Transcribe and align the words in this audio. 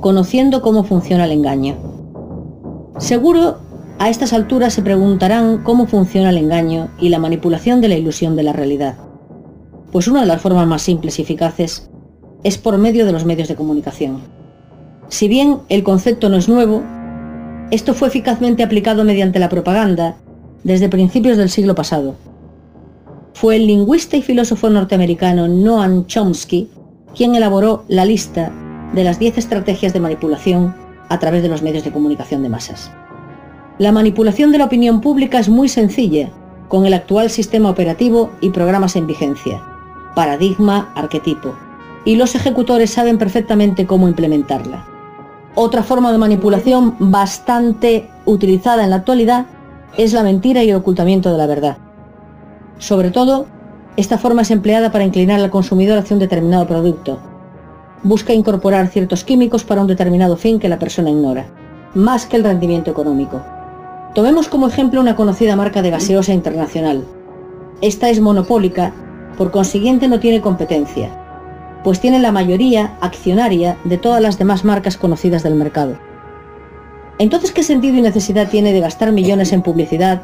conociendo 0.00 0.62
cómo 0.62 0.84
funciona 0.84 1.24
el 1.24 1.32
engaño. 1.32 1.76
Seguro 2.98 3.58
a 3.98 4.08
estas 4.08 4.32
alturas 4.32 4.72
se 4.74 4.82
preguntarán 4.82 5.62
cómo 5.64 5.86
funciona 5.86 6.30
el 6.30 6.38
engaño 6.38 6.88
y 7.00 7.08
la 7.08 7.18
manipulación 7.18 7.80
de 7.80 7.88
la 7.88 7.96
ilusión 7.96 8.36
de 8.36 8.42
la 8.42 8.52
realidad. 8.52 8.96
Pues 9.90 10.06
una 10.08 10.20
de 10.20 10.26
las 10.26 10.40
formas 10.40 10.66
más 10.66 10.82
simples 10.82 11.18
y 11.18 11.22
eficaces 11.22 11.90
es 12.44 12.58
por 12.58 12.78
medio 12.78 13.06
de 13.06 13.12
los 13.12 13.24
medios 13.24 13.48
de 13.48 13.56
comunicación. 13.56 14.20
Si 15.08 15.26
bien 15.28 15.58
el 15.68 15.82
concepto 15.82 16.28
no 16.28 16.36
es 16.36 16.48
nuevo, 16.48 16.82
esto 17.70 17.94
fue 17.94 18.08
eficazmente 18.08 18.62
aplicado 18.62 19.04
mediante 19.04 19.38
la 19.38 19.48
propaganda 19.48 20.16
desde 20.64 20.88
principios 20.88 21.36
del 21.36 21.50
siglo 21.50 21.74
pasado. 21.74 22.14
Fue 23.34 23.56
el 23.56 23.66
lingüista 23.66 24.16
y 24.16 24.22
filósofo 24.22 24.70
norteamericano 24.70 25.48
Noam 25.48 26.06
Chomsky 26.06 26.68
quien 27.14 27.34
elaboró 27.34 27.84
la 27.88 28.04
lista 28.04 28.52
de 28.92 29.04
las 29.04 29.18
10 29.18 29.38
estrategias 29.38 29.92
de 29.92 30.00
manipulación 30.00 30.74
a 31.08 31.18
través 31.18 31.42
de 31.42 31.48
los 31.48 31.62
medios 31.62 31.84
de 31.84 31.92
comunicación 31.92 32.42
de 32.42 32.48
masas. 32.48 32.90
La 33.78 33.92
manipulación 33.92 34.52
de 34.52 34.58
la 34.58 34.64
opinión 34.64 35.00
pública 35.00 35.38
es 35.38 35.48
muy 35.48 35.68
sencilla 35.68 36.30
con 36.68 36.84
el 36.84 36.94
actual 36.94 37.30
sistema 37.30 37.70
operativo 37.70 38.30
y 38.40 38.50
programas 38.50 38.96
en 38.96 39.06
vigencia, 39.06 39.62
paradigma, 40.14 40.90
arquetipo, 40.94 41.54
y 42.04 42.16
los 42.16 42.34
ejecutores 42.34 42.90
saben 42.90 43.18
perfectamente 43.18 43.86
cómo 43.86 44.08
implementarla. 44.08 44.84
Otra 45.54 45.82
forma 45.82 46.12
de 46.12 46.18
manipulación 46.18 46.94
bastante 46.98 48.08
utilizada 48.24 48.84
en 48.84 48.90
la 48.90 48.96
actualidad 48.96 49.46
es 49.96 50.12
la 50.12 50.22
mentira 50.22 50.62
y 50.62 50.70
el 50.70 50.76
ocultamiento 50.76 51.32
de 51.32 51.38
la 51.38 51.46
verdad. 51.46 51.78
Sobre 52.78 53.10
todo, 53.10 53.46
esta 53.96 54.18
forma 54.18 54.42
es 54.42 54.50
empleada 54.50 54.92
para 54.92 55.04
inclinar 55.04 55.40
al 55.40 55.50
consumidor 55.50 55.98
hacia 55.98 56.14
un 56.14 56.20
determinado 56.20 56.66
producto. 56.66 57.18
Busca 58.02 58.32
incorporar 58.32 58.88
ciertos 58.88 59.24
químicos 59.24 59.64
para 59.64 59.80
un 59.80 59.88
determinado 59.88 60.36
fin 60.36 60.60
que 60.60 60.68
la 60.68 60.78
persona 60.78 61.10
ignora, 61.10 61.46
más 61.94 62.26
que 62.26 62.36
el 62.36 62.44
rendimiento 62.44 62.90
económico. 62.90 63.42
Tomemos 64.14 64.48
como 64.48 64.68
ejemplo 64.68 65.00
una 65.00 65.16
conocida 65.16 65.56
marca 65.56 65.82
de 65.82 65.90
gaseosa 65.90 66.32
internacional. 66.32 67.04
Esta 67.80 68.08
es 68.08 68.20
monopólica, 68.20 68.92
por 69.36 69.50
consiguiente 69.50 70.06
no 70.06 70.20
tiene 70.20 70.40
competencia, 70.40 71.10
pues 71.82 72.00
tiene 72.00 72.20
la 72.20 72.32
mayoría 72.32 72.96
accionaria 73.00 73.76
de 73.84 73.98
todas 73.98 74.22
las 74.22 74.38
demás 74.38 74.64
marcas 74.64 74.96
conocidas 74.96 75.42
del 75.42 75.54
mercado. 75.54 75.98
Entonces, 77.18 77.50
¿qué 77.50 77.64
sentido 77.64 77.96
y 77.96 78.02
necesidad 78.02 78.48
tiene 78.48 78.72
de 78.72 78.80
gastar 78.80 79.10
millones 79.10 79.52
en 79.52 79.62
publicidad 79.62 80.22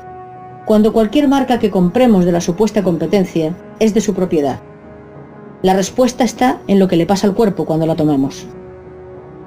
cuando 0.65 0.93
cualquier 0.93 1.29
marca 1.29 1.59
que 1.59 1.71
compremos 1.71 2.25
de 2.25 2.33
la 2.33 2.41
supuesta 2.41 2.85
competencia 2.85 3.53
es 3.81 3.95
de 3.95 4.01
su 4.01 4.15
propiedad? 4.15 4.61
La 5.65 5.73
respuesta 5.73 6.25
está 6.25 6.61
en 6.67 6.79
lo 6.79 6.89
que 6.89 6.97
le 6.97 7.07
pasa 7.07 7.27
al 7.27 7.33
cuerpo 7.33 7.65
cuando 7.65 7.87
la 7.87 7.97
tomamos. 7.97 8.45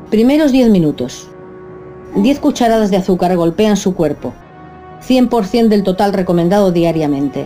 Primeros 0.09 0.51
10 0.51 0.71
minutos. 0.71 1.27
10 2.15 2.39
cucharadas 2.39 2.89
de 2.89 2.97
azúcar 2.97 3.35
golpean 3.35 3.77
su 3.77 3.93
cuerpo. 3.93 4.33
100% 5.07 5.67
del 5.67 5.83
total 5.83 6.13
recomendado 6.13 6.71
diariamente. 6.71 7.45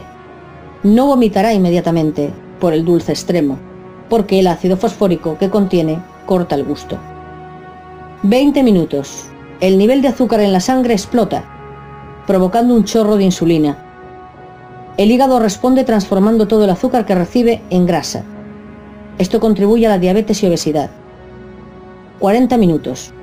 No 0.84 1.08
vomitará 1.08 1.54
inmediatamente 1.54 2.32
por 2.62 2.72
el 2.72 2.86
dulce 2.86 3.12
extremo, 3.12 3.60
porque 4.08 4.40
el 4.40 4.48
ácido 4.48 4.78
fosfórico 4.78 5.38
que 5.38 5.50
contiene 5.50 6.02
corta 6.26 6.56
el 6.56 6.64
gusto. 6.64 6.98
20 8.24 8.64
minutos. 8.64 9.26
El 9.60 9.78
nivel 9.78 10.02
de 10.02 10.08
azúcar 10.08 10.40
en 10.40 10.54
la 10.54 10.62
sangre 10.62 10.94
explota, 10.94 11.44
provocando 12.26 12.74
un 12.74 12.86
chorro 12.86 13.18
de 13.18 13.26
insulina. 13.26 14.94
El 14.96 15.12
hígado 15.12 15.42
responde 15.42 15.84
transformando 15.84 16.48
todo 16.48 16.64
el 16.64 16.70
azúcar 16.70 17.06
que 17.06 17.16
recibe 17.16 17.62
en 17.70 17.86
grasa. 17.86 18.24
Esto 19.22 19.40
contribuye 19.40 19.86
a 19.86 19.90
la 19.90 20.00
diabetes 20.00 20.42
y 20.42 20.48
obesidad. 20.48 20.90
40 22.18 22.58
minutos. 22.58 23.14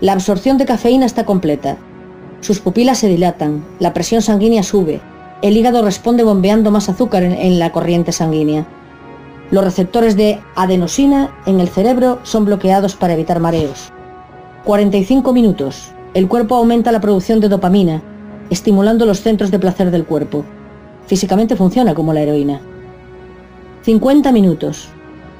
La 0.00 0.12
absorción 0.12 0.58
de 0.58 0.66
cafeína 0.66 1.06
está 1.06 1.24
completa. 1.24 1.76
Sus 2.40 2.58
pupilas 2.58 2.98
se 2.98 3.06
dilatan, 3.06 3.64
la 3.78 3.92
presión 3.92 4.20
sanguínea 4.20 4.64
sube, 4.64 5.00
el 5.42 5.56
hígado 5.56 5.84
responde 5.84 6.24
bombeando 6.24 6.72
más 6.72 6.88
azúcar 6.88 7.22
en, 7.22 7.34
en 7.34 7.60
la 7.60 7.70
corriente 7.70 8.10
sanguínea. 8.10 8.66
Los 9.52 9.62
receptores 9.62 10.16
de 10.16 10.40
adenosina 10.56 11.32
en 11.46 11.60
el 11.60 11.68
cerebro 11.68 12.18
son 12.24 12.46
bloqueados 12.46 12.96
para 12.96 13.14
evitar 13.14 13.38
mareos. 13.38 13.92
45 14.64 15.32
minutos. 15.32 15.92
El 16.14 16.26
cuerpo 16.26 16.56
aumenta 16.56 16.90
la 16.90 17.00
producción 17.00 17.38
de 17.38 17.48
dopamina, 17.48 18.02
estimulando 18.50 19.06
los 19.06 19.20
centros 19.20 19.52
de 19.52 19.60
placer 19.60 19.92
del 19.92 20.04
cuerpo. 20.04 20.44
Físicamente 21.06 21.54
funciona 21.54 21.94
como 21.94 22.12
la 22.12 22.22
heroína. 22.22 22.60
50 23.82 24.32
minutos. 24.32 24.88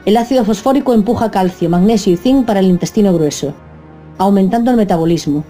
El 0.05 0.19
ácido 0.19 0.45
fosfórico 0.45 0.93
empuja 0.93 1.31
calcio, 1.31 1.71
magnesio 1.71 2.13
y 2.13 2.17
zinc 2.17 2.45
para 2.45 2.61
el 2.61 2.67
intestino 2.67 3.15
grueso, 3.15 3.55
aumentando 4.19 4.71
el 4.71 4.77
metabolismo. 4.77 5.45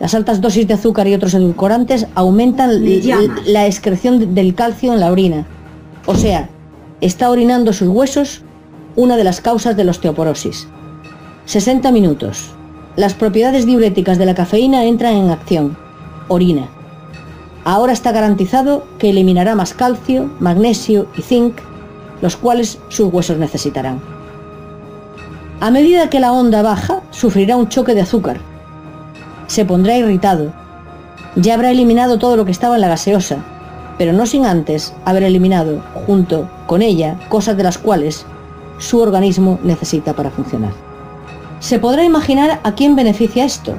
Las 0.00 0.14
altas 0.14 0.40
dosis 0.40 0.66
de 0.66 0.74
azúcar 0.74 1.06
y 1.08 1.14
otros 1.14 1.34
edulcorantes 1.34 2.06
aumentan 2.14 2.70
la 3.46 3.66
excreción 3.66 4.34
del 4.34 4.54
calcio 4.54 4.94
en 4.94 5.00
la 5.00 5.12
orina. 5.12 5.46
O 6.06 6.14
sea, 6.14 6.48
está 7.02 7.30
orinando 7.30 7.74
sus 7.74 7.88
huesos, 7.88 8.42
una 8.94 9.16
de 9.18 9.24
las 9.24 9.42
causas 9.42 9.76
de 9.76 9.84
la 9.84 9.90
osteoporosis. 9.90 10.68
60 11.44 11.92
minutos. 11.92 12.50
Las 12.96 13.12
propiedades 13.12 13.66
diuréticas 13.66 14.16
de 14.16 14.24
la 14.24 14.34
cafeína 14.34 14.84
entran 14.84 15.16
en 15.16 15.30
acción. 15.30 15.76
Orina. 16.28 16.68
Ahora 17.64 17.92
está 17.92 18.12
garantizado 18.12 18.86
que 18.98 19.10
eliminará 19.10 19.54
más 19.54 19.74
calcio, 19.74 20.30
magnesio 20.40 21.08
y 21.16 21.22
zinc, 21.22 21.58
los 22.20 22.36
cuales 22.36 22.78
sus 22.88 23.12
huesos 23.12 23.38
necesitarán. 23.38 24.00
A 25.60 25.70
medida 25.70 26.10
que 26.10 26.20
la 26.20 26.32
onda 26.32 26.62
baja, 26.62 27.00
sufrirá 27.10 27.56
un 27.56 27.68
choque 27.68 27.94
de 27.94 28.02
azúcar. 28.02 28.38
Se 29.46 29.64
pondrá 29.64 29.96
irritado. 29.96 30.52
Ya 31.34 31.54
habrá 31.54 31.70
eliminado 31.70 32.18
todo 32.18 32.36
lo 32.36 32.44
que 32.44 32.50
estaba 32.50 32.74
en 32.74 32.82
la 32.82 32.88
gaseosa, 32.88 33.38
pero 33.98 34.12
no 34.12 34.26
sin 34.26 34.44
antes 34.44 34.92
haber 35.04 35.22
eliminado, 35.22 35.80
junto 36.06 36.48
con 36.66 36.82
ella, 36.82 37.18
cosas 37.28 37.56
de 37.56 37.62
las 37.62 37.78
cuales 37.78 38.26
su 38.78 39.00
organismo 39.00 39.58
necesita 39.62 40.12
para 40.12 40.30
funcionar. 40.30 40.72
Se 41.60 41.78
podrá 41.78 42.04
imaginar 42.04 42.60
a 42.62 42.74
quién 42.74 42.94
beneficia 42.96 43.44
esto. 43.44 43.74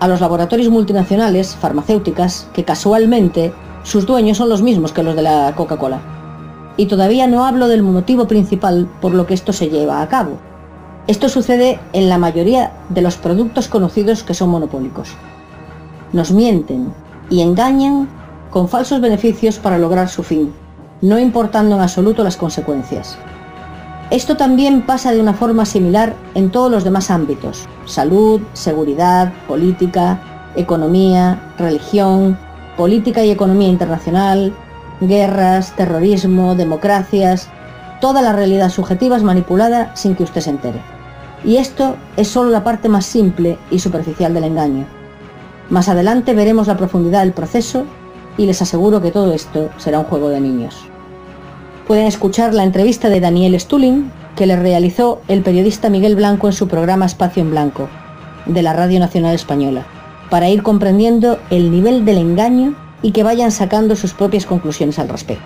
A 0.00 0.08
los 0.08 0.20
laboratorios 0.20 0.68
multinacionales, 0.68 1.54
farmacéuticas, 1.54 2.46
que 2.52 2.64
casualmente 2.64 3.52
sus 3.84 4.04
dueños 4.04 4.36
son 4.36 4.48
los 4.48 4.60
mismos 4.60 4.92
que 4.92 5.02
los 5.02 5.16
de 5.16 5.22
la 5.22 5.54
Coca-Cola. 5.56 5.98
Y 6.76 6.86
todavía 6.86 7.26
no 7.26 7.44
hablo 7.44 7.68
del 7.68 7.82
motivo 7.82 8.26
principal 8.26 8.88
por 9.00 9.12
lo 9.12 9.26
que 9.26 9.34
esto 9.34 9.52
se 9.52 9.68
lleva 9.68 10.00
a 10.00 10.08
cabo. 10.08 10.38
Esto 11.06 11.28
sucede 11.28 11.80
en 11.92 12.08
la 12.08 12.18
mayoría 12.18 12.72
de 12.88 13.02
los 13.02 13.16
productos 13.16 13.68
conocidos 13.68 14.22
que 14.22 14.34
son 14.34 14.50
monopólicos. 14.50 15.10
Nos 16.12 16.30
mienten 16.30 16.92
y 17.28 17.40
engañan 17.40 18.08
con 18.50 18.68
falsos 18.68 19.00
beneficios 19.00 19.58
para 19.58 19.78
lograr 19.78 20.08
su 20.08 20.22
fin, 20.22 20.52
no 21.00 21.18
importando 21.18 21.74
en 21.74 21.82
absoluto 21.82 22.22
las 22.22 22.36
consecuencias. 22.36 23.18
Esto 24.10 24.36
también 24.36 24.82
pasa 24.82 25.12
de 25.12 25.20
una 25.20 25.32
forma 25.32 25.64
similar 25.64 26.14
en 26.34 26.50
todos 26.50 26.70
los 26.70 26.84
demás 26.84 27.10
ámbitos, 27.10 27.66
salud, 27.86 28.42
seguridad, 28.52 29.32
política, 29.48 30.20
economía, 30.54 31.40
religión, 31.58 32.38
política 32.76 33.24
y 33.24 33.30
economía 33.30 33.68
internacional, 33.68 34.54
guerras, 35.06 35.74
terrorismo, 35.76 36.54
democracias, 36.54 37.48
toda 38.00 38.22
la 38.22 38.32
realidad 38.32 38.70
subjetiva 38.70 39.16
es 39.16 39.22
manipulada 39.22 39.94
sin 39.94 40.14
que 40.14 40.22
usted 40.22 40.40
se 40.40 40.50
entere. 40.50 40.80
Y 41.44 41.56
esto 41.56 41.96
es 42.16 42.28
solo 42.28 42.50
la 42.50 42.64
parte 42.64 42.88
más 42.88 43.04
simple 43.04 43.58
y 43.70 43.78
superficial 43.78 44.32
del 44.34 44.44
engaño. 44.44 44.86
Más 45.70 45.88
adelante 45.88 46.34
veremos 46.34 46.66
la 46.66 46.76
profundidad 46.76 47.20
del 47.20 47.32
proceso 47.32 47.84
y 48.36 48.46
les 48.46 48.62
aseguro 48.62 49.00
que 49.00 49.10
todo 49.10 49.32
esto 49.32 49.70
será 49.78 49.98
un 49.98 50.04
juego 50.04 50.28
de 50.28 50.40
niños. 50.40 50.76
Pueden 51.86 52.06
escuchar 52.06 52.54
la 52.54 52.64
entrevista 52.64 53.08
de 53.08 53.20
Daniel 53.20 53.58
Stulin 53.58 54.10
que 54.36 54.46
le 54.46 54.56
realizó 54.56 55.20
el 55.28 55.42
periodista 55.42 55.90
Miguel 55.90 56.16
Blanco 56.16 56.46
en 56.46 56.52
su 56.52 56.68
programa 56.68 57.06
Espacio 57.06 57.42
en 57.42 57.50
Blanco, 57.50 57.88
de 58.46 58.62
la 58.62 58.72
Radio 58.72 58.98
Nacional 58.98 59.34
Española, 59.34 59.84
para 60.30 60.48
ir 60.48 60.62
comprendiendo 60.62 61.38
el 61.50 61.70
nivel 61.70 62.04
del 62.04 62.18
engaño 62.18 62.74
y 63.02 63.12
que 63.12 63.22
vayan 63.22 63.50
sacando 63.50 63.96
sus 63.96 64.14
propias 64.14 64.46
conclusiones 64.46 64.98
al 64.98 65.08
respecto. 65.08 65.44